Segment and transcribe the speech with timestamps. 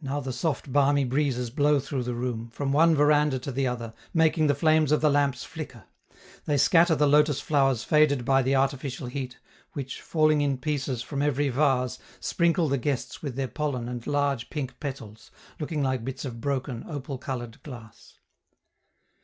[0.00, 3.94] Now the soft balmy breezes blow through the room, from one veranda to the other,
[4.14, 5.86] making the flames of the lamps flicker.
[6.44, 9.40] They scatter the lotus flowers faded by the artificial heat,
[9.72, 14.50] which, falling in pieces from every vase, sprinkle the guests with their pollen and large
[14.50, 18.20] pink petals, looking like bits of broken, opal colored glass.